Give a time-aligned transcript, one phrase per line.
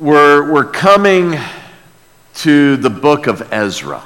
[0.00, 1.38] we're, we're coming
[2.36, 4.02] to the book of Ezra.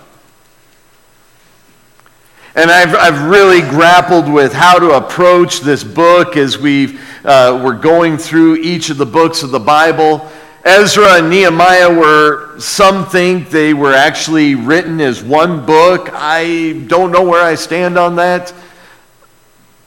[2.57, 7.78] And I've, I've really grappled with how to approach this book as we've, uh, we're
[7.78, 10.29] going through each of the books of the Bible.
[10.65, 16.09] Ezra and Nehemiah were, some think they were actually written as one book.
[16.13, 18.53] I don't know where I stand on that.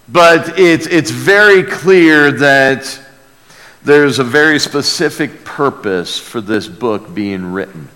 [0.08, 3.07] But it's, it's very clear that
[3.84, 7.90] there's a very specific purpose for this book being written.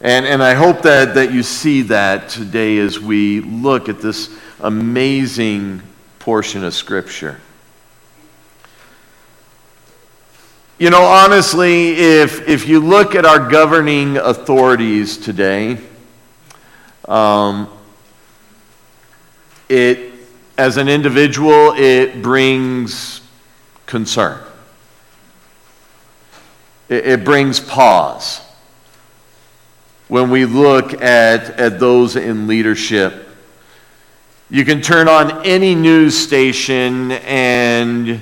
[0.00, 4.36] And, and I hope that, that you see that today as we look at this
[4.60, 5.82] amazing
[6.18, 7.40] portion of Scripture.
[10.78, 15.78] You know, honestly, if, if you look at our governing authorities today,
[17.06, 17.70] um,
[19.68, 20.12] it,
[20.58, 23.20] as an individual, it brings
[23.94, 24.40] concern.
[26.88, 28.40] It, it brings pause
[30.08, 33.28] when we look at, at those in leadership.
[34.50, 38.20] You can turn on any news station and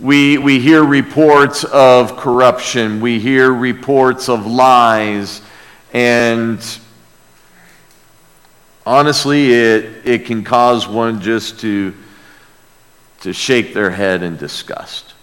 [0.00, 5.42] we, we hear reports of corruption, we hear reports of lies,
[5.92, 6.66] and
[8.86, 11.92] honestly, it, it can cause one just to,
[13.20, 15.14] to shake their head in disgust.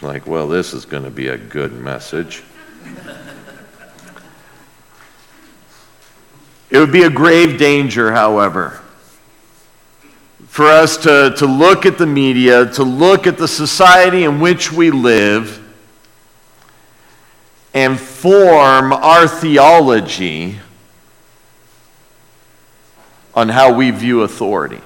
[0.00, 2.42] Like, well, this is going to be a good message.
[6.70, 8.80] It would be a grave danger, however,
[10.48, 14.72] for us to, to look at the media, to look at the society in which
[14.72, 15.58] we live,
[17.74, 20.58] and form our theology
[23.34, 24.80] on how we view authority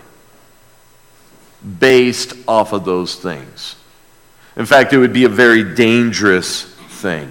[1.78, 3.76] based off of those things.
[4.56, 7.30] In fact, it would be a very dangerous thing.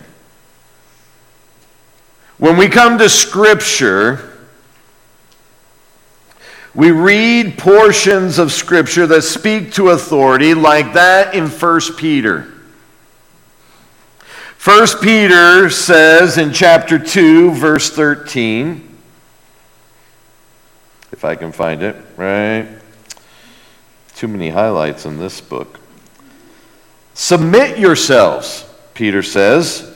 [2.37, 4.37] When we come to Scripture,
[6.73, 12.51] we read portions of Scripture that speak to authority, like that in 1 Peter.
[14.63, 18.97] 1 Peter says in chapter 2, verse 13,
[21.11, 22.67] if I can find it, right?
[24.15, 25.79] Too many highlights in this book.
[27.13, 29.95] Submit yourselves, Peter says,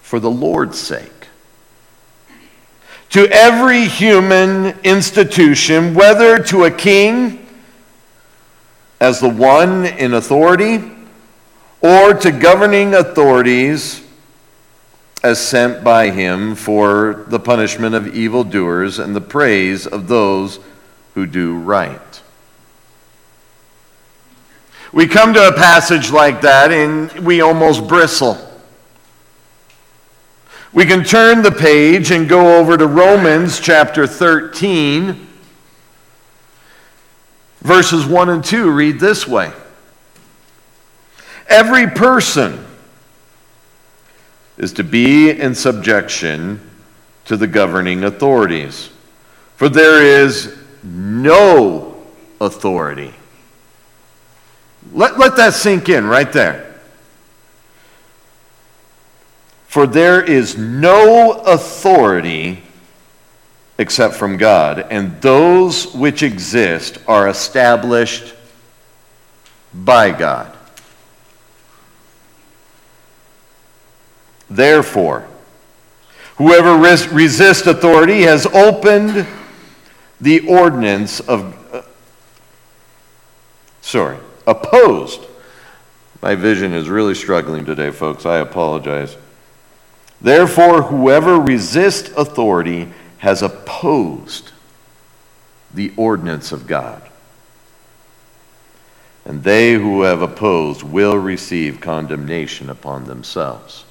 [0.00, 1.20] for the Lord's sake
[3.10, 7.44] to every human institution, whether to a king
[9.00, 10.80] as the one in authority,
[11.80, 14.06] or to governing authorities
[15.24, 20.60] as sent by him for the punishment of evildoers and the praise of those
[21.14, 22.09] who do right.
[24.92, 28.38] We come to a passage like that and we almost bristle.
[30.72, 35.28] We can turn the page and go over to Romans chapter 13,
[37.60, 38.70] verses 1 and 2.
[38.70, 39.52] Read this way
[41.48, 42.64] Every person
[44.58, 46.60] is to be in subjection
[47.24, 48.90] to the governing authorities,
[49.56, 51.96] for there is no
[52.40, 53.14] authority.
[54.92, 56.74] Let, let that sink in right there.
[59.66, 62.62] For there is no authority
[63.78, 68.34] except from God, and those which exist are established
[69.72, 70.54] by God.
[74.50, 75.26] Therefore,
[76.36, 79.26] whoever res- resists authority has opened
[80.20, 81.82] the ordinance of, uh,
[83.80, 84.18] sorry,
[84.50, 85.20] opposed.
[86.20, 88.26] My vision is really struggling today, folks.
[88.26, 89.16] I apologize.
[90.20, 92.88] Therefore, whoever resists authority
[93.18, 94.52] has opposed
[95.72, 97.02] the ordinance of God.
[99.24, 103.84] And they who have opposed will receive condemnation upon themselves.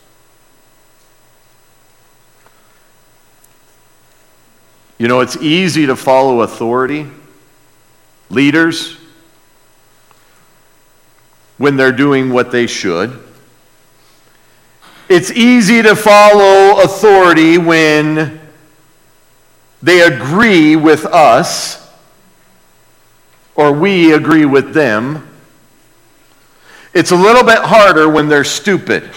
[4.97, 7.07] You know, it's easy to follow authority,
[8.29, 8.98] leaders,
[11.59, 13.19] when they're doing what they should.
[15.09, 18.39] It's easy to follow authority when
[19.83, 21.91] they agree with us
[23.55, 25.27] or we agree with them.
[26.93, 29.09] It's a little bit harder when they're stupid.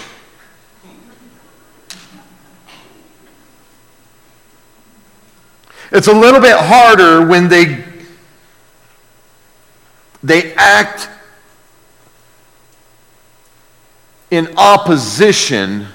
[5.93, 7.85] It's a little bit harder when they,
[10.23, 11.07] they act
[14.33, 15.85] in opposition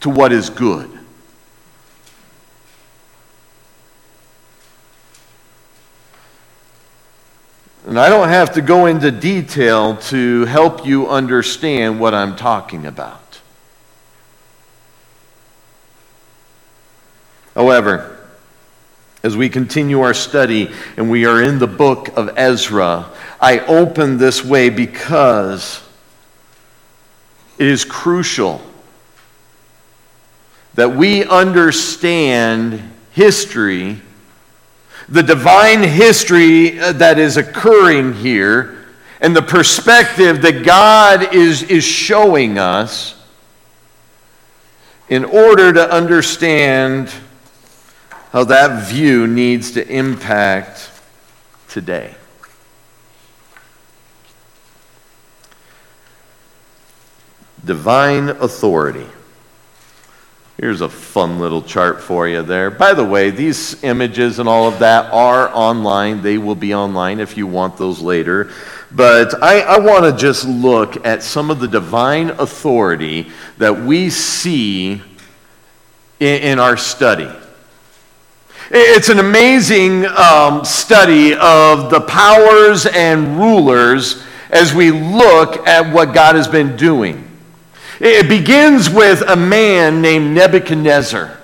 [0.00, 0.90] to what is good.
[7.86, 12.86] And I don't have to go into detail to help you understand what I'm talking
[12.86, 13.40] about.
[17.54, 18.18] However,
[19.22, 23.10] as we continue our study and we are in the book of Ezra,
[23.40, 25.86] I open this way because
[27.60, 28.62] it is crucial
[30.74, 34.00] that we understand history,
[35.10, 38.86] the divine history uh, that is occurring here,
[39.20, 43.14] and the perspective that God is, is showing us
[45.10, 47.12] in order to understand
[48.30, 50.90] how that view needs to impact
[51.68, 52.14] today.
[57.64, 59.06] Divine authority.
[60.60, 62.70] Here's a fun little chart for you there.
[62.70, 66.20] By the way, these images and all of that are online.
[66.20, 68.50] They will be online if you want those later.
[68.92, 74.10] But I, I want to just look at some of the divine authority that we
[74.10, 75.00] see
[76.18, 77.30] in, in our study.
[78.70, 86.12] It's an amazing um, study of the powers and rulers as we look at what
[86.12, 87.29] God has been doing.
[88.00, 91.36] It begins with a man named Nebuchadnezzar.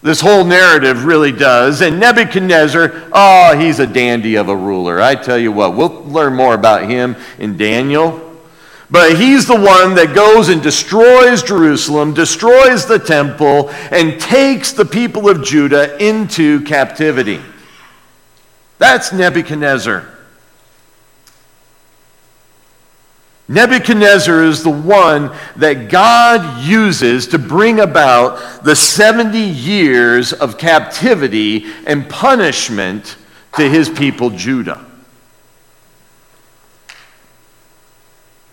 [0.00, 1.82] This whole narrative really does.
[1.82, 5.00] And Nebuchadnezzar, oh, he's a dandy of a ruler.
[5.00, 8.20] I tell you what, we'll learn more about him in Daniel.
[8.90, 14.84] But he's the one that goes and destroys Jerusalem, destroys the temple, and takes the
[14.84, 17.40] people of Judah into captivity.
[18.78, 20.13] That's Nebuchadnezzar.
[23.46, 31.66] Nebuchadnezzar is the one that God uses to bring about the 70 years of captivity
[31.86, 33.16] and punishment
[33.56, 34.84] to his people, Judah.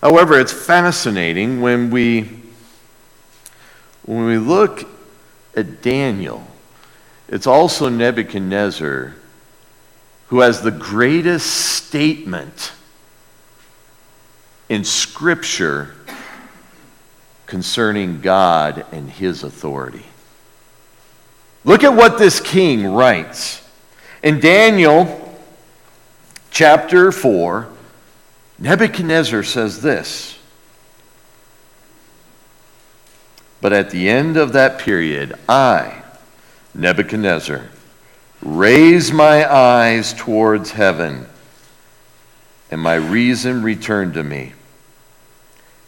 [0.02, 2.28] However, it's fascinating when we,
[4.04, 4.84] when we look
[5.56, 6.46] at Daniel,
[7.28, 9.14] it's also Nebuchadnezzar
[10.26, 12.72] who has the greatest statement
[14.72, 15.94] in Scripture
[17.44, 20.06] concerning God and his authority.
[21.62, 23.68] Look at what this king writes.
[24.22, 25.38] In Daniel
[26.50, 27.68] chapter 4,
[28.58, 30.38] Nebuchadnezzar says this
[33.60, 36.02] But at the end of that period, I,
[36.74, 37.68] Nebuchadnezzar,
[38.40, 41.26] raised my eyes towards heaven,
[42.70, 44.54] and my reason returned to me,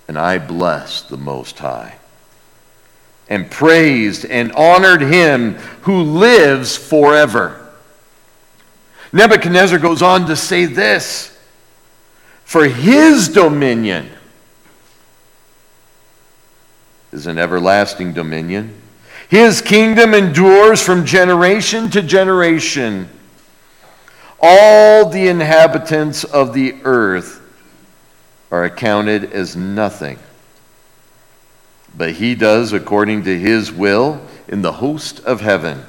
[0.08, 1.96] and I blessed the Most High,
[3.28, 7.60] and praised and honored him who lives forever.
[9.12, 11.34] Nebuchadnezzar goes on to say this
[12.44, 14.10] for his dominion
[17.12, 18.74] is an everlasting dominion.
[19.28, 23.08] His kingdom endures from generation to generation.
[24.40, 27.40] All the inhabitants of the earth
[28.54, 30.16] are accounted as nothing.
[31.96, 35.84] But he does according to his will in the host of heaven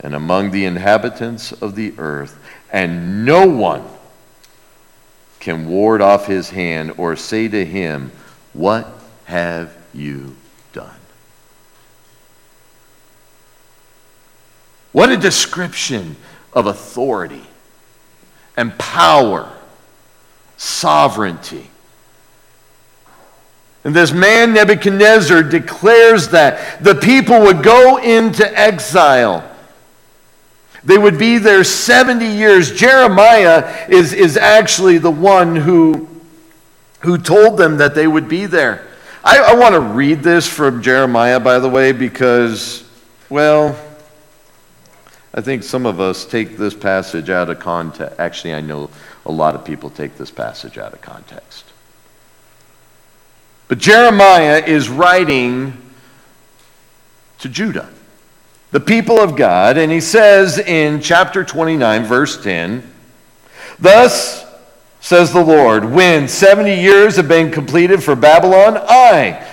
[0.00, 2.36] and among the inhabitants of the earth.
[2.72, 3.84] And no one
[5.38, 8.10] can ward off his hand or say to him,
[8.52, 8.88] What
[9.26, 10.34] have you
[10.72, 10.90] done?
[14.90, 16.16] What a description
[16.52, 17.46] of authority
[18.56, 19.56] and power,
[20.62, 21.68] sovereignty.
[23.84, 29.48] And this man, Nebuchadnezzar, declares that the people would go into exile
[30.84, 32.72] they would be there 70 years.
[32.72, 36.08] Jeremiah is, is actually the one who,
[37.00, 38.88] who told them that they would be there.
[39.24, 42.88] I, I want to read this from Jeremiah, by the way, because,
[43.28, 43.78] well,
[45.32, 48.18] I think some of us take this passage out of context.
[48.18, 48.90] Actually, I know
[49.24, 51.64] a lot of people take this passage out of context.
[53.68, 55.76] But Jeremiah is writing
[57.38, 57.88] to Judah
[58.72, 59.78] the people of God.
[59.78, 62.82] And he says in chapter 29, verse 10,
[63.78, 64.44] Thus
[65.00, 69.46] says the Lord, when 70 years have been completed for Babylon, I,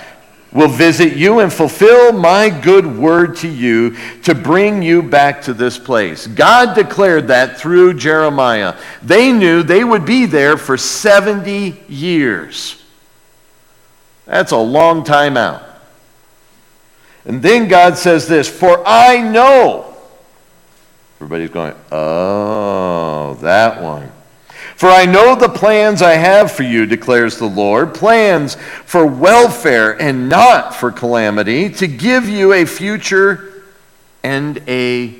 [0.52, 5.54] will visit you and fulfill my good word to you to bring you back to
[5.54, 6.26] this place.
[6.26, 8.76] God declared that through Jeremiah.
[9.02, 12.82] They knew they would be there for 70 years.
[14.26, 15.62] That's a long time out.
[17.24, 19.94] And then God says this For I know.
[21.16, 24.10] Everybody's going, Oh, that one.
[24.80, 28.54] For I know the plans I have for you, declares the Lord plans
[28.86, 33.62] for welfare and not for calamity, to give you a future
[34.22, 35.16] and a,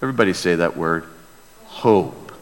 [0.00, 1.04] everybody say that word,
[1.66, 2.32] hope.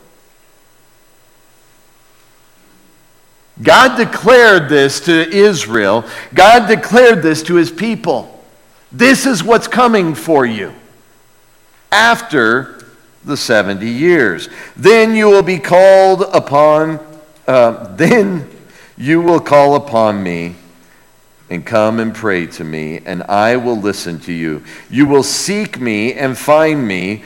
[3.61, 8.45] God declared this to Israel, God declared this to his people.
[8.93, 10.73] This is what's coming for you
[11.91, 12.80] after
[13.25, 14.49] the 70 years.
[14.77, 16.99] Then you will be called upon,
[17.47, 18.49] uh, then
[18.97, 20.57] you will call upon me
[21.49, 24.63] and come and pray to me, and I will listen to you.
[24.89, 27.25] You will seek me and find me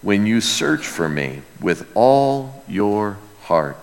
[0.00, 3.78] when you search for me with all your heart.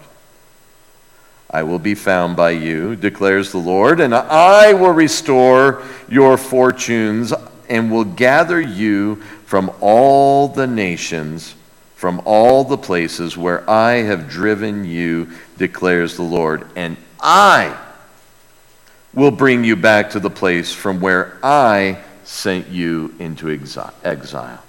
[1.50, 7.34] I will be found by you, declares the Lord, and I will restore your fortunes
[7.70, 11.56] and will gather you from all the nations,
[11.98, 15.28] from all the places where I have driven you,
[15.58, 16.66] declares the Lord.
[16.78, 17.78] And I
[19.14, 24.64] will bring you back to the place from where I sent you into exile.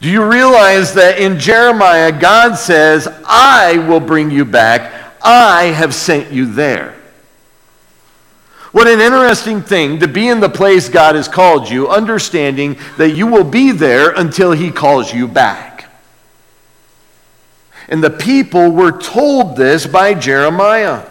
[0.00, 5.14] Do you realize that in Jeremiah, God says, I will bring you back.
[5.22, 6.96] I have sent you there.
[8.76, 13.12] What an interesting thing to be in the place God has called you, understanding that
[13.12, 15.90] you will be there until He calls you back.
[17.88, 21.08] And the people were told this by Jeremiah.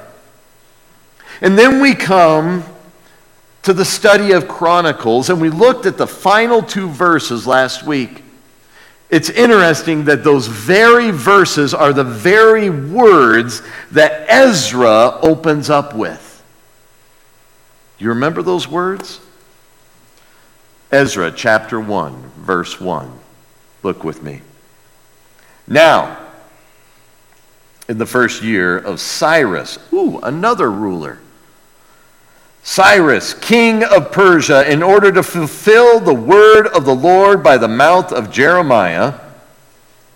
[1.41, 2.63] And then we come
[3.63, 8.23] to the study of Chronicles, and we looked at the final two verses last week.
[9.09, 16.24] It's interesting that those very verses are the very words that Ezra opens up with.
[18.05, 19.19] You remember those words?
[20.91, 23.11] Ezra chapter 1, verse 1.
[23.81, 24.41] Look with me.
[25.65, 26.15] Now,
[27.89, 31.17] in the first year of Cyrus, ooh, another ruler.
[32.61, 37.67] Cyrus, king of Persia, in order to fulfill the word of the Lord by the
[37.67, 39.15] mouth of Jeremiah,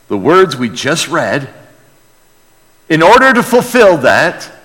[0.09, 1.51] the words we just read,
[2.87, 4.58] in order to fulfill that,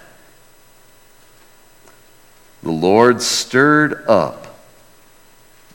[2.65, 4.57] the Lord stirred up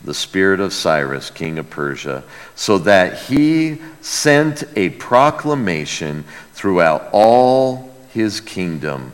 [0.03, 2.23] the spirit of Cyrus, king of Persia,
[2.55, 9.13] so that he sent a proclamation throughout all his kingdom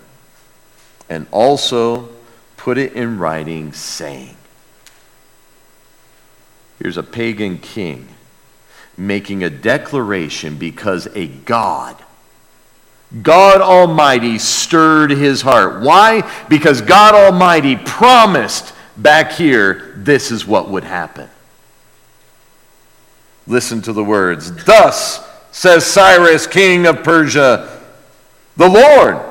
[1.09, 2.07] and also
[2.55, 4.37] put it in writing, saying,
[6.79, 8.07] Here's a pagan king
[8.97, 12.01] making a declaration because a God
[13.21, 15.81] God Almighty stirred his heart.
[15.81, 16.29] Why?
[16.49, 21.29] Because God Almighty promised back here this is what would happen.
[23.47, 24.65] Listen to the words.
[24.65, 27.81] Thus says Cyrus, king of Persia,
[28.57, 29.21] the Lord,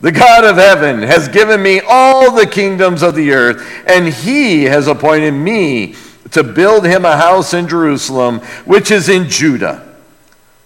[0.00, 4.64] the God of heaven, has given me all the kingdoms of the earth, and he
[4.64, 5.94] has appointed me
[6.30, 9.96] to build him a house in Jerusalem, which is in Judah.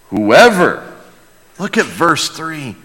[0.09, 0.88] Whoever
[1.59, 2.75] Look at verse 3.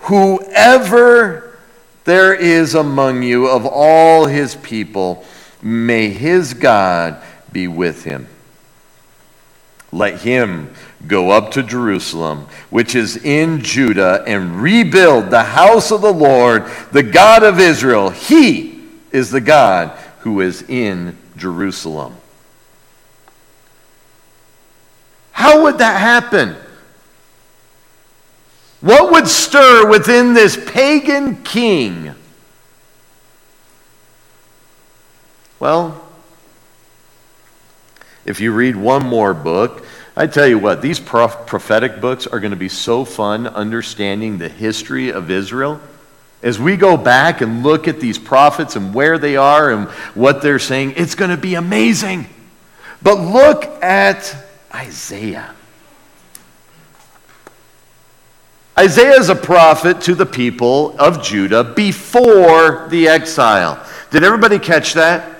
[0.00, 1.56] Whoever
[2.04, 5.24] there is among you of all his people,
[5.62, 7.22] may his God
[7.52, 8.26] be with him.
[9.92, 10.74] Let him
[11.06, 16.64] go up to Jerusalem, which is in Judah, and rebuild the house of the Lord,
[16.90, 18.10] the God of Israel.
[18.10, 18.82] He
[19.12, 22.16] is the God who is in Jerusalem.
[25.30, 26.56] How would that happen?
[28.84, 32.14] What would stir within this pagan king?
[35.58, 36.06] Well,
[38.26, 42.50] if you read one more book, I tell you what, these prophetic books are going
[42.50, 45.80] to be so fun understanding the history of Israel.
[46.42, 50.42] As we go back and look at these prophets and where they are and what
[50.42, 52.26] they're saying, it's going to be amazing.
[53.02, 54.36] But look at
[54.74, 55.54] Isaiah.
[58.78, 63.84] Isaiah is a prophet to the people of Judah before the exile.
[64.10, 65.30] Did everybody catch that?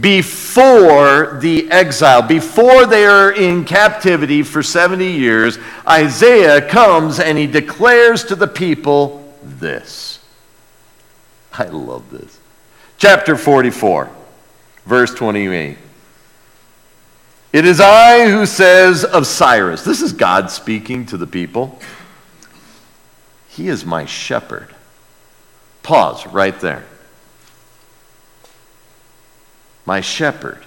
[0.00, 7.46] Before the exile, before they are in captivity for 70 years, Isaiah comes and he
[7.46, 10.18] declares to the people this.
[11.52, 12.40] I love this.
[12.98, 14.10] Chapter 44,
[14.86, 15.78] verse 28.
[17.52, 21.78] It is I who says of Cyrus, this is God speaking to the people,
[23.54, 24.68] He is my shepherd.
[25.84, 26.84] Pause right there.
[29.86, 30.58] My shepherd,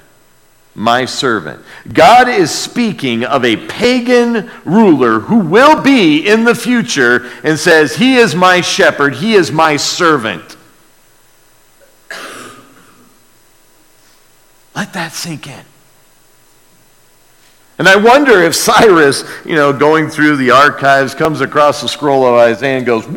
[0.74, 1.66] my servant.
[1.92, 7.96] God is speaking of a pagan ruler who will be in the future and says,
[7.96, 10.56] He is my shepherd, He is my servant.
[14.76, 15.66] Let that sink in.
[17.78, 22.26] And I wonder if Cyrus, you know, going through the archives, comes across the scroll
[22.26, 23.16] of Isaiah and goes, Woo!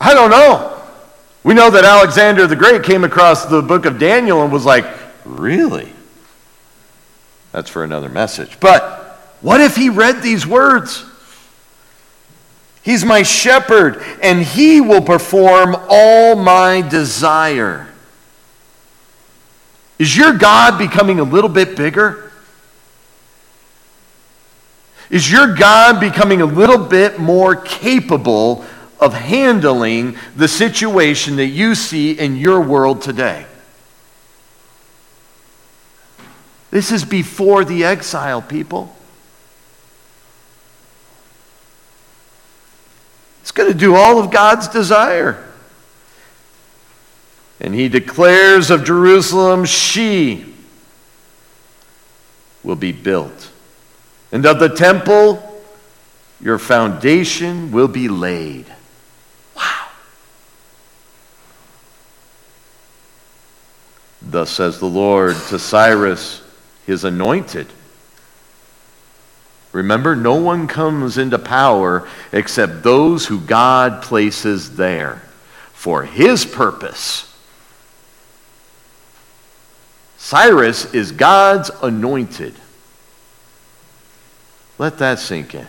[0.00, 0.80] I don't know.
[1.44, 4.86] We know that Alexander the Great came across the book of Daniel and was like,
[5.24, 5.92] Really?
[7.52, 8.60] That's for another message.
[8.60, 11.04] But what if he read these words?
[12.82, 17.87] He's my shepherd, and he will perform all my desire.
[19.98, 22.30] Is your God becoming a little bit bigger?
[25.10, 28.64] Is your God becoming a little bit more capable
[29.00, 33.46] of handling the situation that you see in your world today?
[36.70, 38.94] This is before the exile, people.
[43.40, 45.47] It's going to do all of God's desire.
[47.60, 50.54] And he declares of Jerusalem, she
[52.62, 53.50] will be built.
[54.30, 55.42] And of the temple,
[56.40, 58.66] your foundation will be laid.
[59.56, 59.88] Wow.
[64.22, 66.42] Thus says the Lord to Cyrus,
[66.86, 67.66] his anointed.
[69.72, 75.22] Remember, no one comes into power except those who God places there
[75.72, 77.27] for his purpose.
[80.18, 82.54] Cyrus is God's anointed.
[84.76, 85.66] Let that sink in.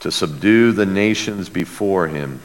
[0.00, 2.40] To subdue the nations before him,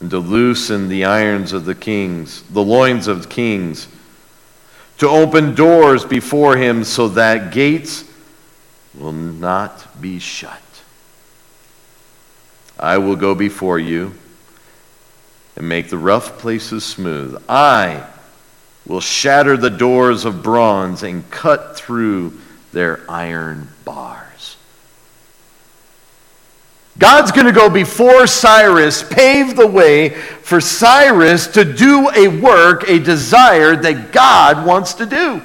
[0.00, 3.88] and to loosen the irons of the kings, the loins of kings,
[4.98, 8.04] to open doors before him so that gates
[8.94, 10.65] will not be shut.
[12.78, 14.14] I will go before you
[15.56, 17.42] and make the rough places smooth.
[17.48, 18.06] I
[18.86, 22.38] will shatter the doors of bronze and cut through
[22.72, 24.56] their iron bars.
[26.98, 32.88] God's going to go before Cyrus, pave the way for Cyrus to do a work,
[32.88, 35.42] a desire that God wants to do.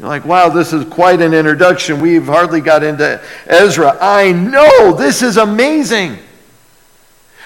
[0.00, 2.00] You're like, wow, this is quite an introduction.
[2.00, 3.98] We've hardly got into Ezra.
[4.00, 6.16] I know, this is amazing.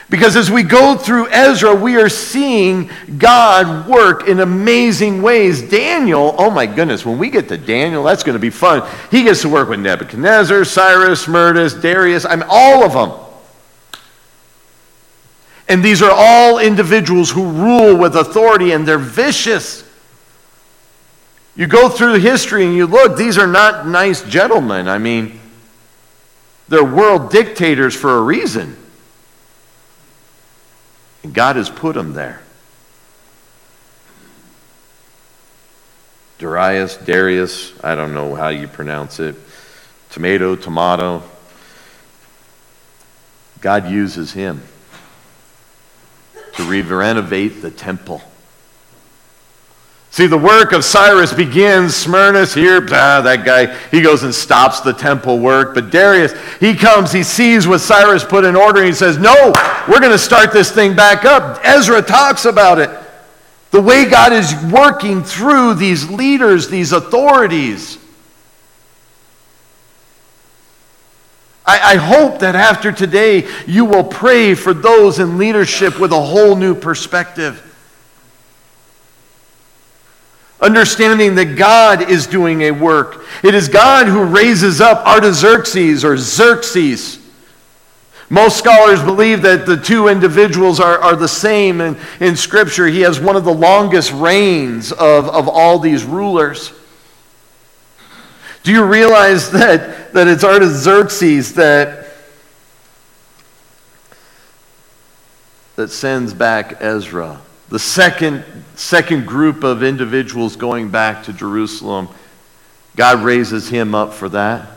[0.09, 5.69] Because as we go through Ezra, we are seeing God work in amazing ways.
[5.69, 8.88] Daniel, oh my goodness, when we get to Daniel, that's going to be fun.
[9.11, 13.19] He gets to work with Nebuchadnezzar, Cyrus, Murdas, Darius, I mean, all of them.
[15.69, 19.84] And these are all individuals who rule with authority and they're vicious.
[21.57, 24.88] You go through history and you look, these are not nice gentlemen.
[24.88, 25.38] I mean,
[26.69, 28.77] they're world dictators for a reason.
[31.23, 32.43] And God has put them there.
[36.38, 39.37] Darius, Darius, I don't know how you pronounce it.
[40.11, 41.23] Tomato, tomato.
[43.61, 44.61] God uses him
[46.55, 48.21] to renovate the temple.
[50.14, 54.79] See, the work of Cyrus begins, Smerdis here, ah, that guy, he goes and stops
[54.79, 55.74] the temple work.
[55.74, 59.53] But Darius, he comes, he sees what Cyrus put in order, and he says, No,
[59.88, 61.59] we're going to start this thing back up.
[61.64, 62.90] Ezra talks about it.
[63.72, 67.98] The way God is working through these leaders, these authorities.
[71.66, 76.22] I, I hope that after today, you will pray for those in leadership with a
[76.22, 77.63] whole new perspective
[80.64, 83.24] understanding that God is doing a work.
[83.42, 87.20] It is God who raises up Artaxerxes or Xerxes.
[88.31, 92.87] Most scholars believe that the two individuals are, are the same in, in Scripture.
[92.87, 96.72] He has one of the longest reigns of, of all these rulers.
[98.62, 102.07] Do you realize that, that it's Artaxerxes that,
[105.77, 107.42] that sends back Ezra?
[107.75, 108.45] The second,
[108.77, 112.09] second group of individuals going back to Jerusalem
[112.95, 114.69] God raises him up for that.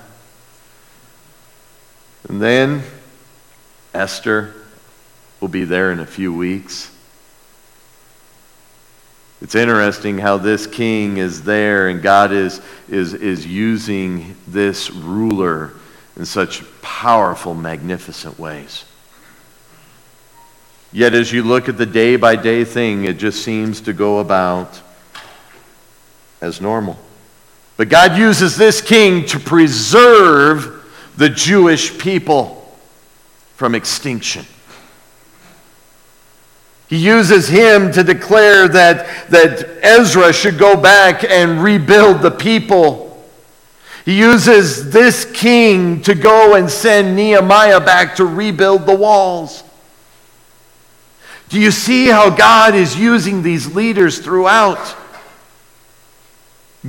[2.28, 2.82] And then
[3.94, 4.56] Esther
[5.40, 6.92] will be there in a few weeks.
[9.44, 15.74] It's interesting how this king is there and God is, is, is using this ruler
[16.16, 18.86] in such powerful, magnificent ways.
[20.92, 24.20] Yet, as you look at the day by day thing, it just seems to go
[24.20, 24.82] about
[26.42, 26.98] as normal.
[27.76, 30.74] But God uses this king to preserve
[31.18, 32.76] the Jewish people
[33.56, 34.46] from extinction.
[36.88, 43.28] He uses him to declare that, that Ezra should go back and rebuild the people.
[44.06, 49.64] He uses this king to go and send Nehemiah back to rebuild the walls.
[51.50, 54.96] Do you see how God is using these leaders throughout?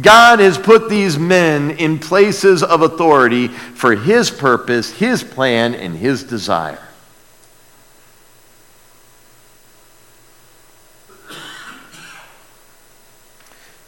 [0.01, 5.97] God has put these men in places of authority for His purpose, His plan, and
[5.97, 6.83] His desire.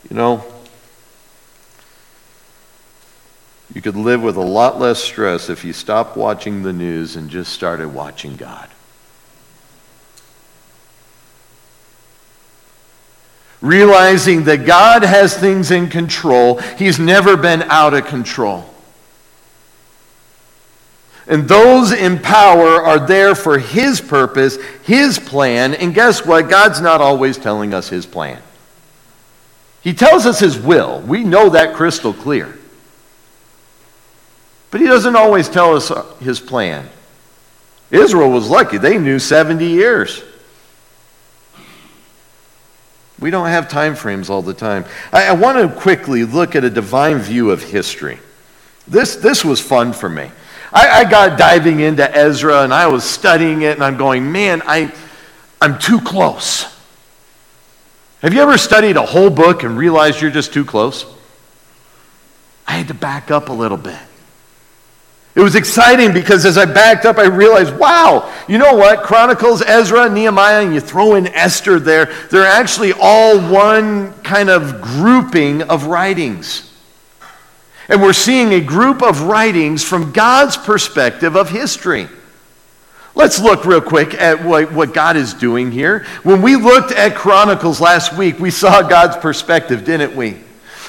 [0.08, 0.44] You know,
[3.72, 7.30] you could live with a lot less stress if you stopped watching the news and
[7.30, 8.68] just started watching God.
[13.60, 18.64] Realizing that God has things in control, He's never been out of control.
[21.26, 26.48] And those in power are there for His purpose, His plan, and guess what?
[26.48, 28.42] God's not always telling us His plan.
[29.82, 31.00] He tells us his will.
[31.00, 32.58] We know that crystal clear.
[34.70, 36.88] But he doesn't always tell us his plan.
[37.90, 38.78] Israel was lucky.
[38.78, 40.22] They knew 70 years.
[43.20, 44.86] We don't have time frames all the time.
[45.12, 48.18] I, I want to quickly look at a divine view of history.
[48.88, 50.30] This, this was fun for me.
[50.72, 54.62] I, I got diving into Ezra and I was studying it and I'm going, man,
[54.64, 54.92] I,
[55.60, 56.64] I'm too close.
[58.22, 61.04] Have you ever studied a whole book and realized you're just too close?
[62.66, 63.98] I had to back up a little bit.
[65.34, 69.04] It was exciting because as I backed up, I realized, wow, you know what?
[69.04, 74.82] Chronicles, Ezra, Nehemiah, and you throw in Esther there, they're actually all one kind of
[74.82, 76.66] grouping of writings.
[77.88, 82.08] And we're seeing a group of writings from God's perspective of history.
[83.14, 86.04] Let's look real quick at what, what God is doing here.
[86.22, 90.38] When we looked at Chronicles last week, we saw God's perspective, didn't we?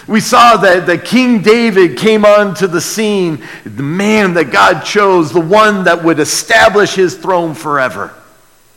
[0.07, 5.31] We saw that, that King David came onto the scene, the man that God chose,
[5.31, 8.13] the one that would establish his throne forever.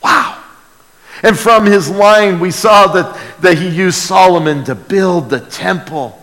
[0.02, 0.42] Wow.
[1.22, 6.20] And from his line, we saw that, that he used Solomon to build the temple.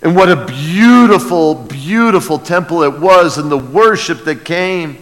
[0.00, 4.98] And what a beautiful, beautiful temple it was, and the worship that came.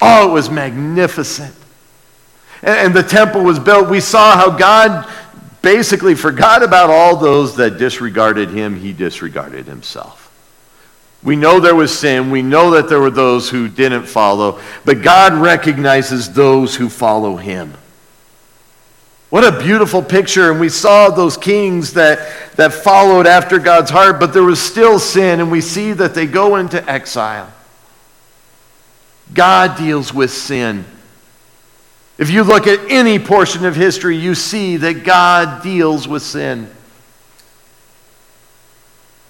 [0.00, 1.54] Oh, it was magnificent.
[2.62, 3.88] And, the temple was built.
[3.88, 5.08] We saw how God
[5.62, 10.18] basically forgot about all those that disregarded him, he disregarded himself.
[11.22, 12.30] We know there was sin.
[12.30, 17.36] We know that there were those who didn't follow, but God recognizes those who follow
[17.36, 17.74] him.
[19.30, 20.50] What a beautiful picture.
[20.50, 24.98] And we saw those kings that, that followed after God's heart, but there was still
[24.98, 27.50] sin, and we see that they go into exile.
[29.32, 30.84] God deals with sin.
[32.22, 36.70] If you look at any portion of history, you see that God deals with sin.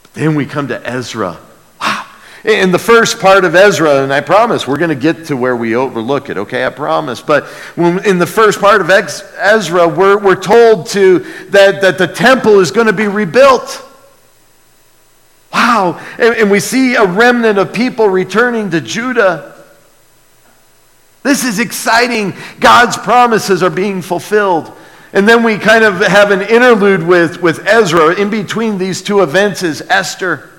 [0.02, 1.38] But then we come to Ezra.
[2.44, 5.56] In the first part of Ezra, and I promise we're going to get to where
[5.56, 6.66] we overlook it, okay?
[6.66, 7.22] I promise.
[7.22, 12.08] But when, in the first part of Ezra, we're, we're told to, that, that the
[12.08, 13.88] temple is going to be rebuilt.
[15.50, 15.98] Wow.
[16.18, 19.51] And, and we see a remnant of people returning to Judah.
[21.22, 22.34] This is exciting.
[22.58, 24.72] God's promises are being fulfilled.
[25.12, 28.14] And then we kind of have an interlude with, with Ezra.
[28.14, 30.50] In between these two events is Esther.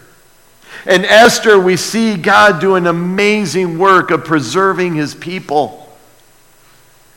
[0.86, 5.80] And Esther, we see God do an amazing work of preserving his people.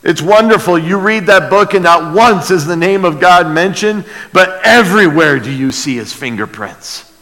[0.03, 0.79] It's wonderful.
[0.79, 5.41] You read that book, and not once is the name of God mentioned, but everywhere
[5.41, 7.13] do you see his fingerprints.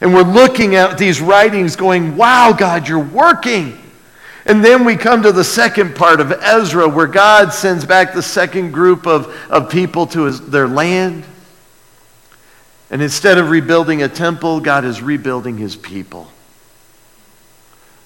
[0.00, 3.79] And we're looking at these writings going, wow, God, you're working.
[4.50, 8.20] And then we come to the second part of Ezra where God sends back the
[8.20, 11.22] second group of, of people to his, their land.
[12.90, 16.32] And instead of rebuilding a temple, God is rebuilding his people,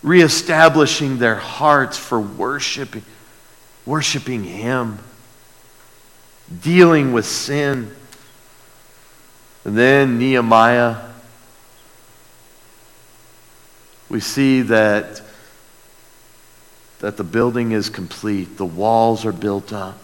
[0.02, 3.04] reestablishing their hearts for worshiping,
[3.86, 4.98] worshiping him,
[6.60, 7.90] dealing with sin.
[9.64, 11.08] And then Nehemiah,
[14.10, 15.22] we see that,
[17.04, 19.98] that the building is complete, the walls are built up.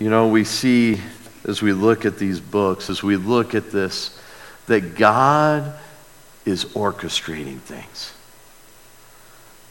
[0.00, 0.98] You know, we see
[1.44, 4.18] as we look at these books, as we look at this,
[4.66, 5.74] that God
[6.44, 8.14] is orchestrating things.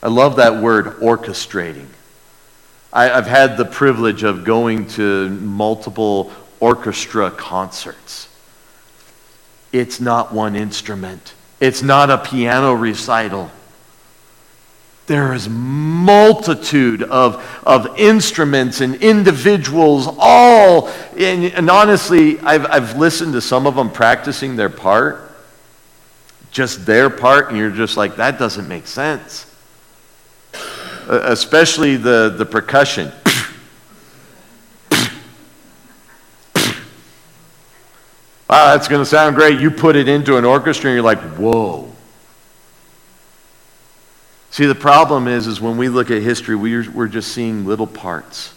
[0.02, 1.88] I love that word, orchestrating.
[2.94, 8.30] I, have had the privilege of going to multiple orchestra concerts.
[9.70, 13.48] It's not one instrument, it's not a piano recital.
[15.06, 23.34] There is multitude of, of instruments and individuals, all, and, and honestly, I've, I've listened
[23.34, 25.32] to some of them practicing their part,
[26.50, 29.46] just their part, and you're just like, that doesn't make sense.
[31.06, 33.12] Especially the, the percussion.
[38.52, 39.60] Wow, that's going to sound great.
[39.60, 41.90] You put it into an orchestra and you're like, whoa.
[44.50, 47.86] See, the problem is, is when we look at history, we're, we're just seeing little
[47.86, 48.52] parts.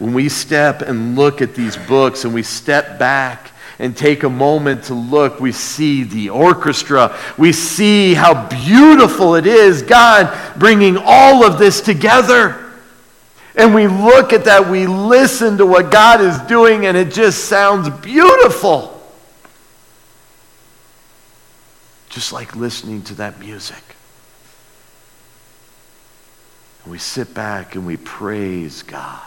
[0.00, 4.28] When we step and look at these books and we step back and take a
[4.28, 7.16] moment to look, we see the orchestra.
[7.38, 12.67] We see how beautiful it is, God bringing all of this together.
[13.58, 17.46] And we look at that, we listen to what God is doing, and it just
[17.46, 18.94] sounds beautiful.
[22.08, 23.82] Just like listening to that music.
[26.84, 29.20] And we sit back and we praise God.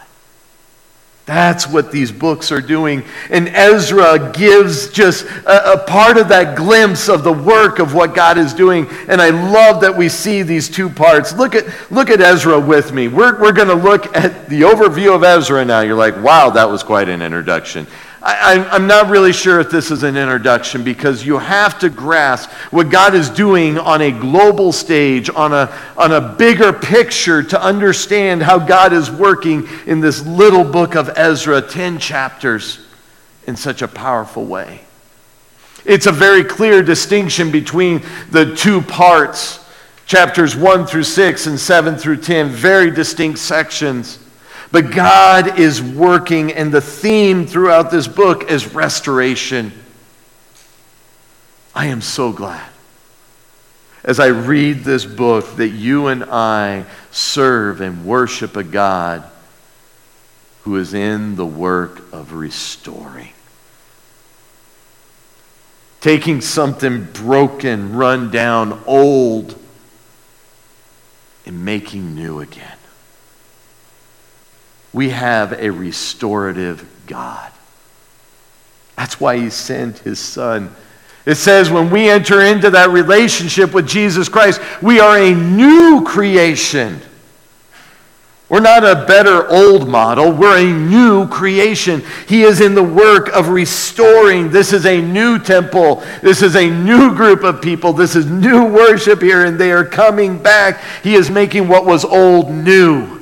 [1.24, 3.04] That's what these books are doing.
[3.30, 8.12] And Ezra gives just a, a, part of that glimpse of the work of what
[8.12, 8.88] God is doing.
[9.06, 11.32] And I love that we see these two parts.
[11.32, 13.06] Look at, look at Ezra with me.
[13.06, 15.80] We're, we're going to look at the overview of Ezra now.
[15.80, 17.86] You're like, wow, that was quite an introduction.
[18.24, 22.50] I, am not really sure if this is an introduction because you have to grasp
[22.70, 27.60] what God is doing on a global stage, on a, on a bigger picture to
[27.60, 32.86] understand how God is working in this little book of Ezra, 10 chapters,
[33.48, 34.82] in such a powerful way.
[35.84, 39.64] It's a very clear distinction between the two parts,
[40.06, 44.20] chapters 1 through 6 and 7 through 10, very distinct sections.
[44.72, 49.70] But God is working, and the theme throughout this book is restoration.
[51.74, 52.70] I am so glad
[54.02, 59.22] as I read this book that you and I serve and worship a God
[60.62, 63.32] who is in the work of restoring.
[66.00, 69.56] Taking something broken, run down, old,
[71.44, 72.78] and making new again
[74.92, 77.50] we have a restorative God.
[78.96, 80.74] That's why he sent his son.
[81.24, 86.04] It says when we enter into that relationship with Jesus Christ, we are a new
[86.06, 87.00] creation.
[88.48, 90.30] We're not a better old model.
[90.30, 92.02] We're a new creation.
[92.28, 94.50] He is in the work of restoring.
[94.50, 96.02] This is a new temple.
[96.20, 97.94] This is a new group of people.
[97.94, 100.82] This is new worship here, and they are coming back.
[101.02, 103.21] He is making what was old new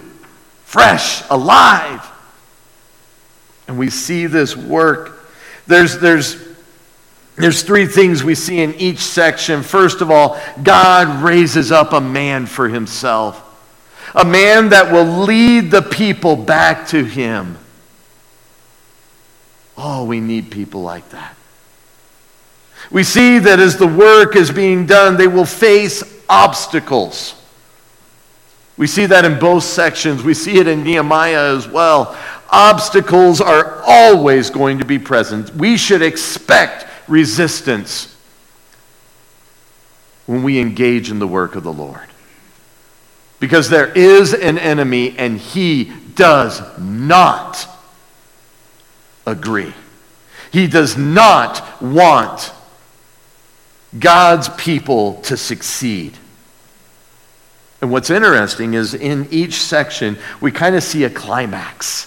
[0.70, 2.08] fresh, alive.
[3.66, 5.28] And we see this work.
[5.66, 6.40] There's, there's,
[7.34, 9.64] there's three things we see in each section.
[9.64, 13.42] First of all, God raises up a man for himself,
[14.14, 17.58] a man that will lead the people back to him.
[19.76, 21.34] Oh, we need people like that.
[22.92, 27.39] We see that as the work is being done, they will face obstacles.
[28.80, 30.22] We see that in both sections.
[30.22, 32.16] We see it in Nehemiah as well.
[32.48, 35.54] Obstacles are always going to be present.
[35.54, 38.16] We should expect resistance
[40.24, 42.08] when we engage in the work of the Lord.
[43.38, 47.68] Because there is an enemy and he does not
[49.26, 49.74] agree.
[50.52, 52.50] He does not want
[53.98, 56.16] God's people to succeed.
[57.80, 62.06] And what's interesting is in each section, we kind of see a climax.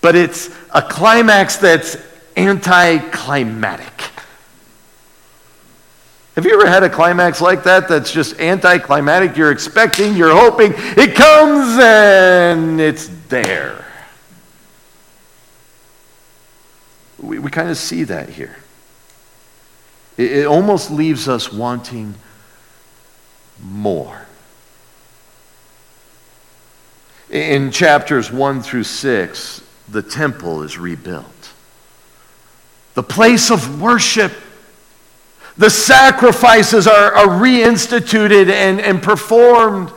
[0.00, 1.96] But it's a climax that's
[2.36, 4.10] anticlimactic.
[6.36, 9.38] Have you ever had a climax like that that's just anticlimactic?
[9.38, 13.86] You're expecting, you're hoping, it comes and it's there.
[17.18, 18.54] We, we kind of see that here.
[20.18, 22.14] It, it almost leaves us wanting
[23.58, 24.25] more.
[27.30, 31.24] In chapters 1 through 6, the temple is rebuilt.
[32.94, 34.32] The place of worship,
[35.56, 39.90] the sacrifices are, are reinstituted and, and performed.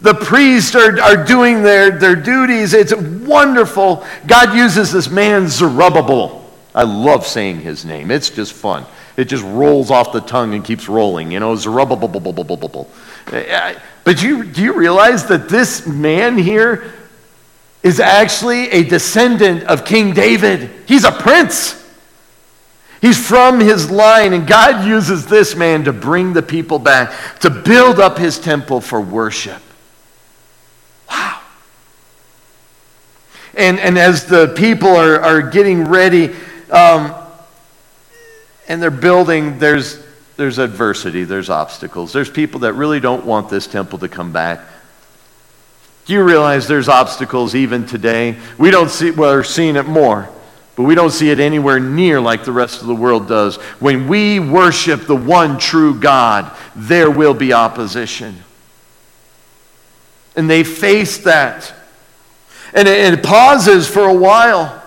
[0.00, 2.74] The priests are, are doing their, their duties.
[2.74, 4.04] It's wonderful.
[4.26, 6.42] God uses this man, Zerubbabel.
[6.74, 8.84] I love saying his name, it's just fun.
[9.16, 12.88] It just rolls off the tongue and keeps rolling, you know, Zerubbabel.
[14.04, 16.92] But you, do you realize that this man here
[17.82, 20.70] is actually a descendant of King David?
[20.86, 21.82] He's a prince.
[23.00, 27.50] He's from his line, and God uses this man to bring the people back, to
[27.50, 29.60] build up his temple for worship.
[31.10, 31.40] Wow.
[33.54, 36.34] And, and as the people are, are getting ready,
[36.70, 37.14] um,
[38.68, 40.03] and they're building, there's,
[40.36, 42.12] there's adversity, there's obstacles.
[42.12, 44.60] There's people that really don't want this temple to come back.
[46.06, 48.36] Do you realize there's obstacles even today?
[48.58, 50.28] We don't see, we're seeing it more,
[50.76, 53.56] but we don't see it anywhere near like the rest of the world does.
[53.80, 58.36] When we worship the one true God, there will be opposition.
[60.36, 61.72] And they face that.
[62.74, 64.83] And it, it pauses for a while.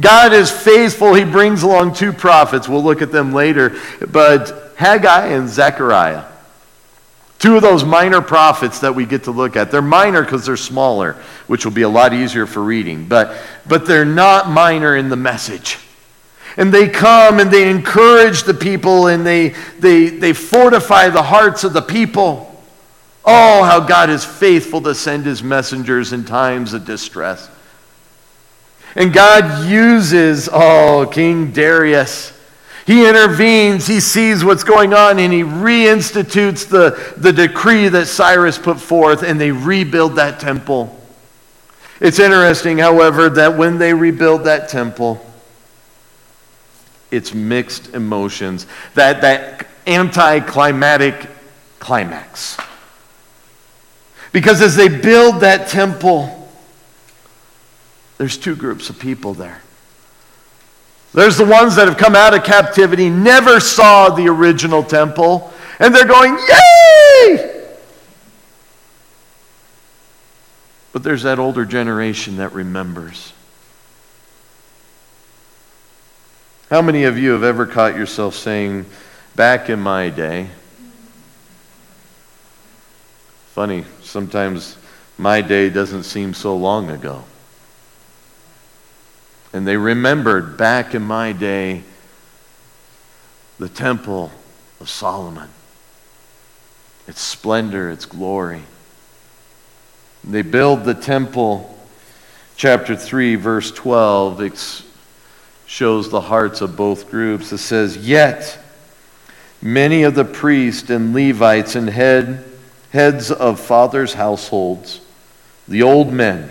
[0.00, 1.14] God is faithful.
[1.14, 2.68] He brings along two prophets.
[2.68, 3.78] We'll look at them later.
[4.08, 6.24] But Haggai and Zechariah,
[7.38, 9.70] two of those minor prophets that we get to look at.
[9.70, 11.14] They're minor because they're smaller,
[11.46, 13.06] which will be a lot easier for reading.
[13.06, 13.36] But,
[13.66, 15.78] but they're not minor in the message.
[16.56, 21.64] And they come and they encourage the people and they, they, they fortify the hearts
[21.64, 22.46] of the people.
[23.24, 27.48] Oh, how God is faithful to send his messengers in times of distress.
[28.96, 32.36] And God uses, oh, King Darius.
[32.86, 38.58] He intervenes, he sees what's going on, and he reinstitutes the, the decree that Cyrus
[38.58, 40.96] put forth, and they rebuild that temple.
[42.00, 45.24] It's interesting, however, that when they rebuild that temple,
[47.10, 48.66] it's mixed emotions.
[48.94, 51.28] That, that anticlimactic
[51.78, 52.56] climax.
[54.32, 56.39] Because as they build that temple,
[58.20, 59.62] there's two groups of people there.
[61.14, 65.94] There's the ones that have come out of captivity, never saw the original temple, and
[65.94, 67.70] they're going, Yay!
[70.92, 73.32] But there's that older generation that remembers.
[76.68, 78.84] How many of you have ever caught yourself saying,
[79.34, 80.50] Back in my day?
[83.54, 84.76] Funny, sometimes
[85.16, 87.24] my day doesn't seem so long ago.
[89.52, 91.82] And they remembered back in my day
[93.58, 94.30] the temple
[94.80, 95.48] of Solomon,
[97.06, 98.62] its splendor, its glory.
[100.24, 101.76] They build the temple.
[102.56, 104.82] Chapter 3, verse 12, it
[105.66, 107.52] shows the hearts of both groups.
[107.52, 108.58] It says, Yet
[109.62, 112.44] many of the priests and Levites and head,
[112.90, 115.00] heads of fathers' households,
[115.66, 116.50] the old men,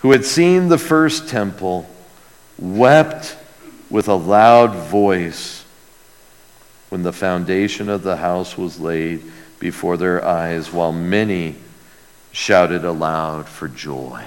[0.00, 1.88] who had seen the first temple,
[2.58, 3.36] wept
[3.90, 5.64] with a loud voice
[6.88, 9.22] when the foundation of the house was laid
[9.58, 11.54] before their eyes, while many
[12.32, 14.24] shouted aloud for joy.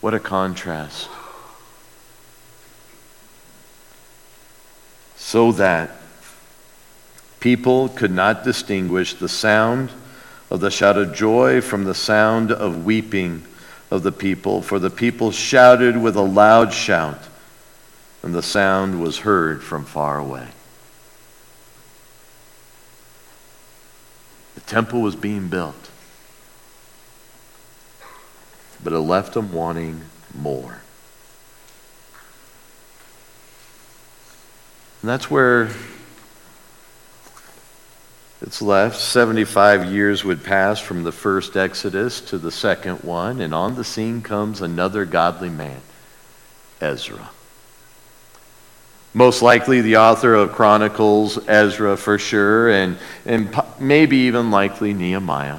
[0.00, 1.08] What a contrast.
[5.16, 5.90] So that
[7.40, 9.90] people could not distinguish the sound
[10.50, 13.44] of the shout of joy from the sound of weeping
[13.90, 14.62] of the people.
[14.62, 17.20] For the people shouted with a loud shout,
[18.22, 20.48] and the sound was heard from far away.
[24.54, 25.90] The temple was being built,
[28.82, 30.02] but it left them wanting
[30.34, 30.82] more.
[35.00, 35.70] And that's where
[38.40, 38.96] it's left.
[38.96, 43.84] 75 years would pass from the first Exodus to the second one, and on the
[43.84, 45.80] scene comes another godly man,
[46.80, 47.30] Ezra.
[49.12, 52.96] Most likely the author of Chronicles, Ezra for sure, and,
[53.26, 55.58] and maybe even likely Nehemiah.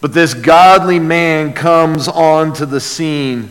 [0.00, 3.50] But this godly man comes onto the scene.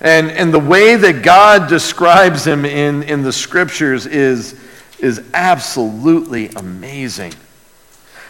[0.00, 4.58] And, and the way that God describes him in, in the scriptures is
[4.98, 7.32] is absolutely amazing.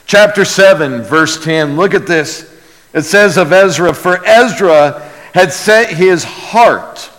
[0.07, 2.53] Chapter 7, verse 10, look at this.
[2.93, 5.03] It says of Ezra, For Ezra
[5.33, 7.11] had set his heart,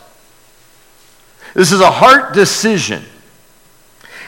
[1.53, 3.03] this is a heart decision.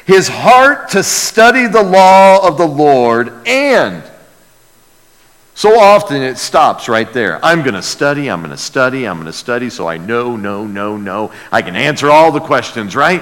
[0.05, 4.03] his heart to study the law of the Lord, and
[5.53, 7.43] so often it stops right there.
[7.45, 10.35] I'm going to study, I'm going to study, I'm going to study so I know,
[10.35, 11.31] know, know, know.
[11.51, 13.21] I can answer all the questions, right?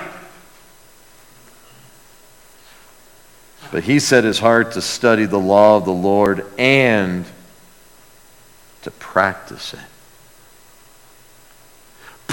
[3.72, 7.26] But he set his heart to study the law of the Lord and
[8.84, 9.80] to practice it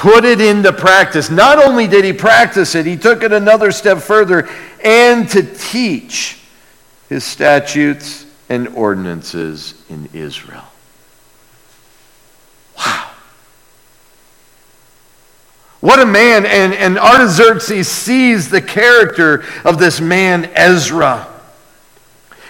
[0.04, 1.30] put it into practice.
[1.30, 4.48] Not only did he practice it, he took it another step further
[4.84, 6.38] and to teach
[7.08, 10.64] his statutes and ordinances in Israel.
[12.76, 13.10] Wow.
[15.84, 16.46] What a man.
[16.46, 21.28] And, and Artaxerxes sees the character of this man, Ezra.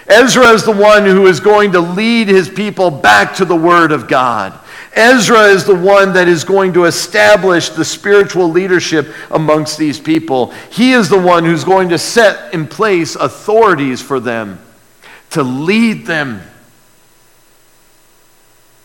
[0.07, 3.91] Ezra is the one who is going to lead his people back to the Word
[3.91, 4.57] of God.
[4.93, 10.53] Ezra is the one that is going to establish the spiritual leadership amongst these people.
[10.70, 14.61] He is the one who's going to set in place authorities for them
[15.30, 16.41] to lead them.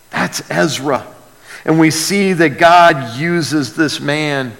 [0.10, 1.06] That's Ezra.
[1.66, 4.56] And we see that God uses this man.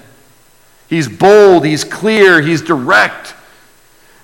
[0.88, 3.36] He's bold, he's clear, he's direct.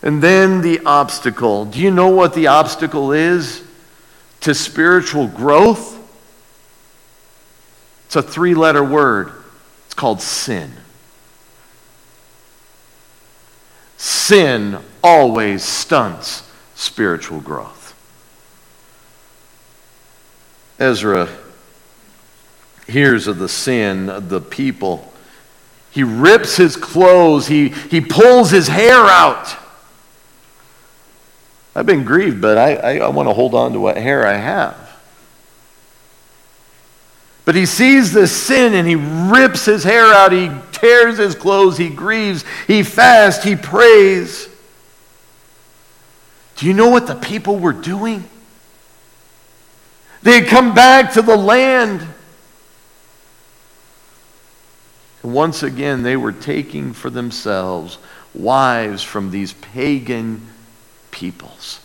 [0.01, 1.65] And then the obstacle.
[1.65, 3.63] Do you know what the obstacle is
[4.41, 5.93] to spiritual growth?
[8.05, 9.31] It's a three letter word.
[9.85, 10.71] It's called sin.
[13.97, 17.95] Sin always stunts spiritual growth.
[20.77, 21.29] Ezra
[22.87, 25.11] hears of the sin of the people.
[25.91, 29.55] He rips his clothes, he, he pulls his hair out.
[31.75, 34.35] I've been grieved, but I, I, I want to hold on to what hair I
[34.35, 34.85] have.
[37.45, 41.77] But he sees this sin and he rips his hair out, he tears his clothes,
[41.77, 44.49] he grieves, he fasts, he prays.
[46.55, 48.27] Do you know what the people were doing?
[50.23, 52.01] They had come back to the land.
[52.01, 52.09] And
[55.25, 57.97] once again, they were taking for themselves
[58.33, 60.47] wives from these pagan
[61.11, 61.79] peoples.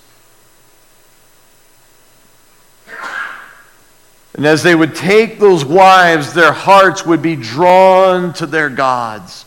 [4.34, 9.45] And as they would take those wives, their hearts would be drawn to their gods,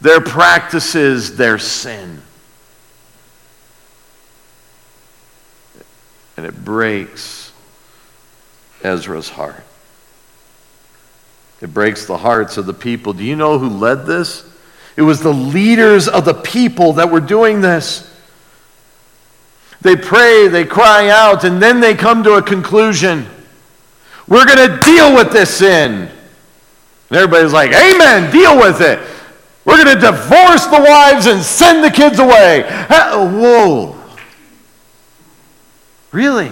[0.00, 2.22] their practices, their sin.
[6.36, 7.52] And it breaks
[8.82, 9.65] Ezra's heart.
[11.60, 13.12] It breaks the hearts of the people.
[13.12, 14.48] Do you know who led this?
[14.96, 18.12] It was the leaders of the people that were doing this.
[19.82, 23.26] They pray, they cry out, and then they come to a conclusion.
[24.26, 26.10] We're going to deal with this sin.
[27.08, 28.98] And everybody's like, Amen, deal with it.
[29.64, 32.62] We're going to divorce the wives and send the kids away.
[32.88, 33.96] Whoa.
[36.12, 36.50] Really?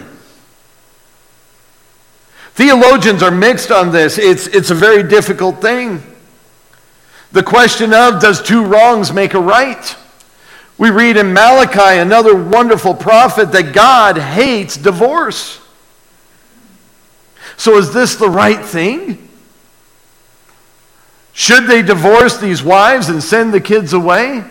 [2.55, 4.17] Theologians are mixed on this.
[4.17, 6.03] It's, it's a very difficult thing.
[7.33, 9.97] The question of does two wrongs make a right?
[10.79, 15.61] We read in Malachi, another wonderful prophet, that God hates divorce.
[17.57, 19.29] So, is this the right thing?
[21.33, 24.45] Should they divorce these wives and send the kids away?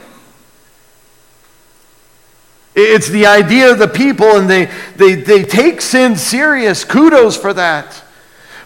[2.76, 4.66] It's the idea of the people, and they,
[4.96, 6.84] they, they take sin serious.
[6.84, 8.04] Kudos for that.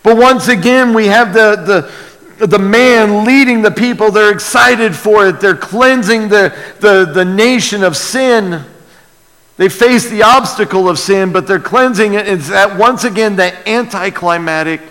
[0.01, 1.91] But once again, we have the,
[2.37, 4.11] the, the man leading the people.
[4.11, 8.63] They're excited for it, they're cleansing the, the, the nation of sin.
[9.57, 12.27] They face the obstacle of sin, but they're cleansing it.
[12.27, 14.81] It's that once again that anticlimactic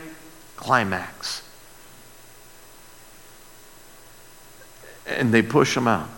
[0.56, 1.42] climax.
[5.06, 6.08] And they push them out.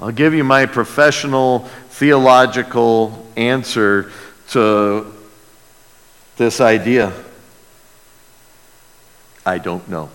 [0.00, 4.12] I'll give you my professional theological answer
[4.50, 5.12] to
[6.36, 7.12] this idea.
[9.44, 10.10] I don't know.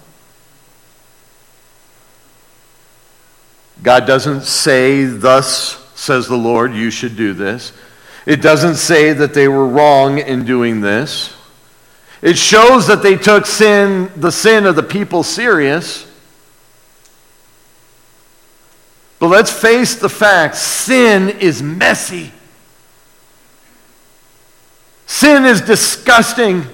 [3.82, 7.74] God doesn't say, Thus says the Lord, you should do this.
[8.26, 11.36] It doesn't say that they were wrong in doing this.
[12.22, 16.10] It shows that they took sin, the sin of the people, serious.
[19.24, 22.34] But let's face the fact sin is messy.
[25.06, 26.66] Sin is disgusting.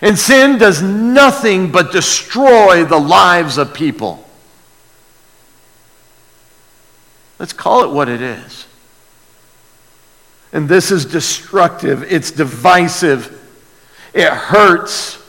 [0.00, 4.26] And sin does nothing but destroy the lives of people.
[7.38, 8.66] Let's call it what it is.
[10.54, 13.30] And this is destructive, it's divisive,
[14.14, 15.21] it hurts.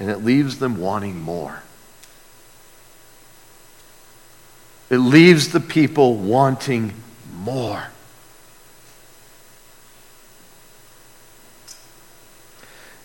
[0.00, 1.62] And it leaves them wanting more.
[4.88, 6.94] It leaves the people wanting
[7.32, 7.88] more.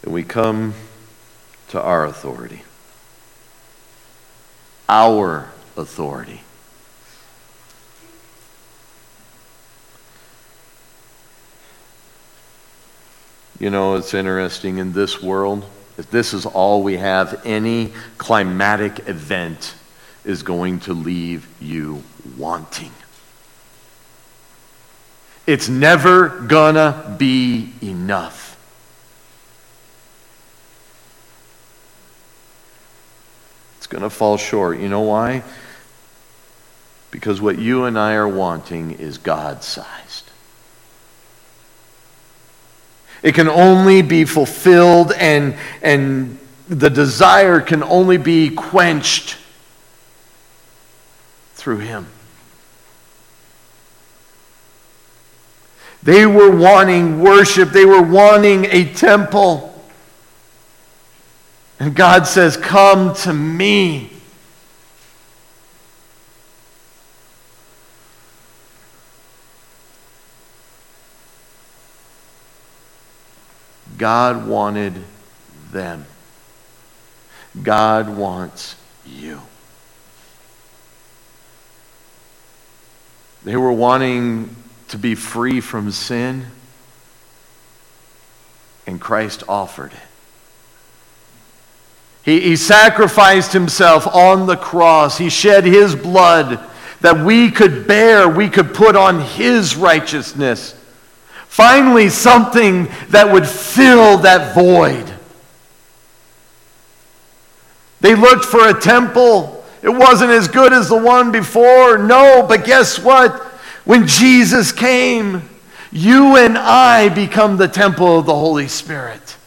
[0.01, 0.73] And we come
[1.69, 2.63] to our authority.
[4.87, 6.41] Our authority.
[13.59, 15.65] You know, it's interesting in this world,
[15.97, 19.75] if this is all we have, any climatic event
[20.23, 22.03] is going to leave you
[22.37, 22.91] wanting.
[25.47, 28.57] It's never gonna be enough.
[33.77, 34.79] It's to fall short.
[34.79, 35.43] You know why?
[37.11, 40.31] Because what you and I are wanting is God sized.
[43.25, 46.37] It can only be fulfilled, and, and
[46.69, 49.35] the desire can only be quenched
[51.55, 52.05] through Him.
[56.03, 59.73] They were wanting worship, they were wanting a temple.
[61.79, 64.11] And God says, Come to me.
[73.97, 74.93] God wanted
[75.71, 76.05] them.
[77.61, 78.75] God wants
[79.05, 79.41] you.
[83.43, 84.55] They were wanting
[84.89, 86.47] to be free from sin,
[88.87, 89.99] and Christ offered it.
[92.23, 95.19] He, he sacrificed himself on the cross.
[95.19, 96.59] He shed his blood
[97.01, 100.73] that we could bear, we could put on his righteousness.
[101.55, 105.09] Finally, something that would fill that void.
[108.01, 109.63] They looked for a temple.
[109.81, 111.97] It wasn't as good as the one before.
[111.97, 113.41] No, but guess what?
[113.85, 115.47] When Jesus came,
[115.93, 119.37] you and I become the temple of the Holy Spirit.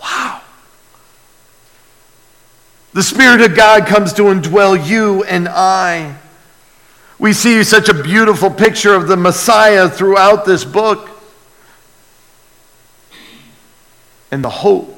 [0.00, 0.40] Wow.
[2.94, 6.16] The Spirit of God comes to indwell you and I.
[7.18, 11.08] We see such a beautiful picture of the Messiah throughout this book
[14.30, 14.92] and the hope.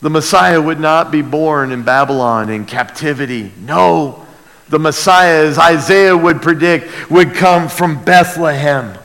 [0.00, 3.50] The Messiah would not be born in Babylon in captivity.
[3.58, 4.24] No,
[4.68, 8.96] the Messiah, as Isaiah would predict, would come from Bethlehem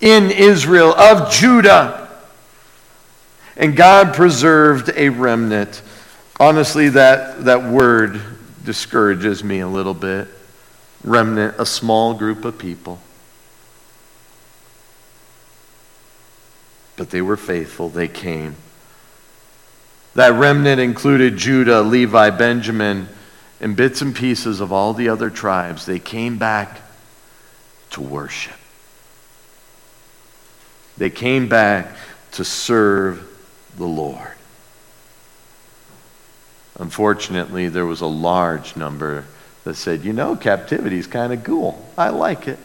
[0.00, 2.08] in Israel, of Judah.
[3.56, 5.82] And God preserved a remnant.
[6.40, 8.20] Honestly, that, that word
[8.64, 10.28] discourages me a little bit.
[11.04, 13.00] Remnant, a small group of people.
[16.96, 18.56] But they were faithful, they came.
[20.14, 23.08] That remnant included Judah, Levi, Benjamin,
[23.60, 25.86] and bits and pieces of all the other tribes.
[25.86, 26.80] They came back
[27.90, 28.54] to worship.
[30.98, 31.96] They came back
[32.32, 33.26] to serve
[33.76, 34.31] the Lord.
[36.78, 39.26] Unfortunately, there was a large number
[39.64, 41.84] that said, you know, captivity is kind of cool.
[41.96, 42.58] I like it.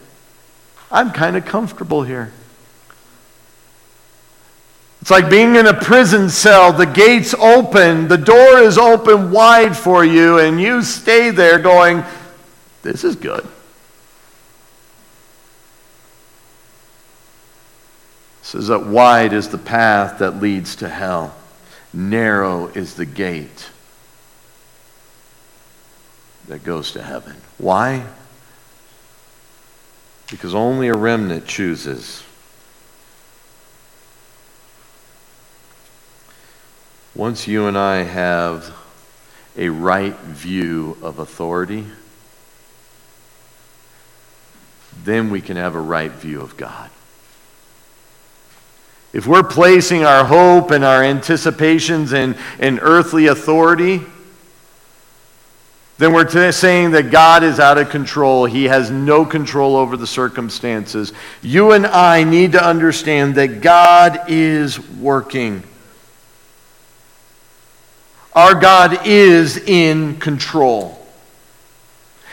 [0.90, 2.32] I'm kind of comfortable here.
[5.02, 6.74] It's like being in a prison cell.
[6.74, 12.04] The gate's open, the door is open wide for you, and you stay there going,
[12.82, 13.44] This is good.
[13.44, 13.50] It
[18.42, 21.36] says that wide is the path that leads to hell,
[21.94, 23.70] narrow is the gate
[26.48, 27.36] that goes to heaven.
[27.58, 28.06] Why?
[30.30, 32.24] Because only a remnant chooses.
[37.16, 38.74] Once you and I have
[39.58, 41.86] a right view of authority,
[45.04, 46.90] then we can have a right view of God.
[49.14, 54.02] If we're placing our hope and our anticipations in, in earthly authority,
[55.98, 58.46] then we're t- saying that God is out of control.
[58.46, 61.12] He has no control over the circumstances.
[61.42, 65.64] You and I need to understand that God is working.
[68.34, 70.94] Our God is in control.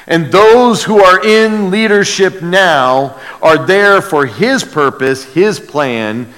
[0.07, 6.31] And those who are in leadership now are there for His purpose, His plan,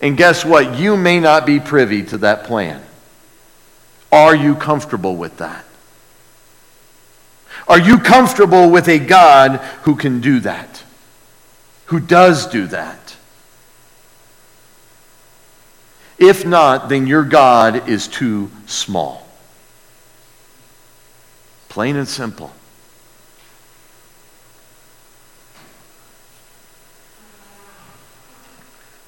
[0.00, 0.76] and guess what?
[0.76, 2.82] You may not be privy to that plan.
[4.10, 5.64] Are you comfortable with that?
[7.72, 10.84] Are you comfortable with a God who can do that?
[11.86, 13.16] Who does do that?
[16.18, 19.26] If not, then your God is too small.
[21.70, 22.52] Plain and simple.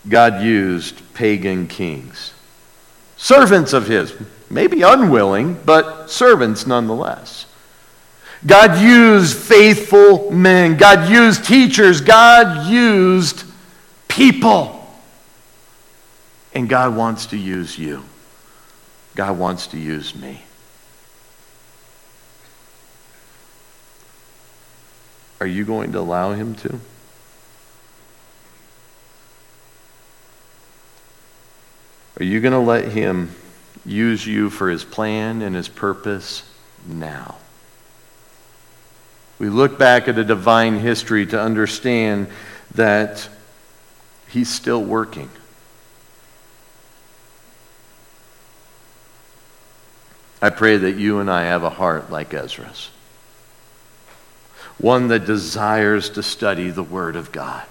[0.09, 2.33] God used pagan kings,
[3.19, 4.15] servants of his,
[4.49, 7.45] maybe unwilling, but servants nonetheless.
[8.47, 10.77] God used faithful men.
[10.77, 12.01] God used teachers.
[12.01, 13.45] God used
[14.07, 14.87] people.
[16.55, 18.05] And God wants to use you.
[19.15, 20.43] God wants to use me.
[25.41, 26.81] Are you going to allow Him to?
[32.21, 33.35] Are you going to let Him
[33.85, 36.49] use you for His plan and His purpose
[36.87, 37.37] now?
[39.39, 42.29] We look back at a divine history to understand
[42.75, 43.29] that
[44.29, 45.31] He's still working.
[50.43, 52.91] I pray that you and I have a heart like Ezra's,
[54.77, 57.65] one that desires to study the Word of God.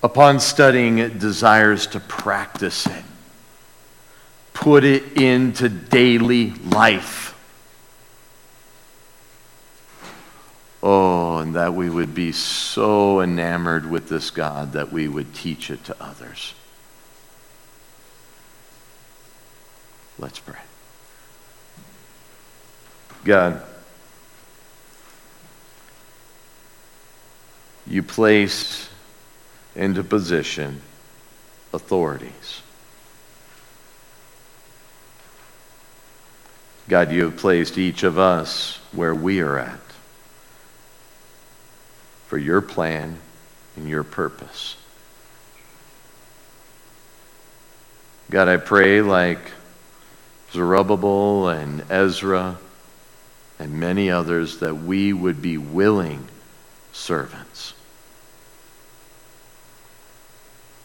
[0.00, 3.04] Upon studying it, desires to practice it,
[4.52, 7.27] put it into daily life.
[10.82, 15.70] Oh, and that we would be so enamored with this God that we would teach
[15.70, 16.54] it to others.
[20.18, 20.58] Let's pray.
[23.24, 23.62] God,
[27.86, 28.88] you place
[29.74, 30.80] into position
[31.72, 32.62] authorities.
[36.88, 39.87] God, you have placed each of us where we are at
[42.28, 43.16] for your plan
[43.74, 44.76] and your purpose.
[48.30, 49.40] God, I pray like
[50.52, 52.58] Zerubbabel and Ezra
[53.58, 56.28] and many others that we would be willing
[56.92, 57.72] servants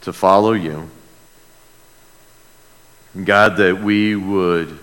[0.01, 0.89] to follow you.
[3.21, 4.79] God, that we would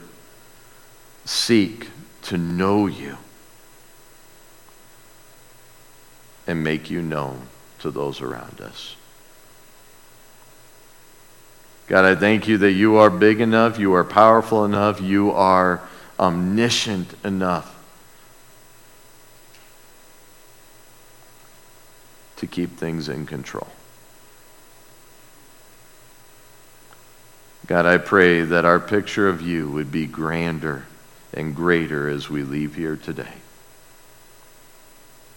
[1.25, 1.89] seek
[2.23, 3.17] to know you
[6.47, 7.43] and make you known
[7.81, 8.97] to those around us.
[11.87, 15.81] God, I thank you that you are big enough, you are powerful enough, you are
[16.19, 17.77] omniscient enough
[22.37, 23.69] to keep things in control.
[27.67, 30.87] God, I pray that our picture of you would be grander
[31.35, 33.35] and greater as we leave here today.